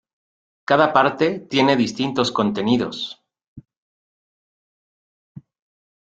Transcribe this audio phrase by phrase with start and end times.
[0.65, 3.21] Cada parte tiene distintos contenidos.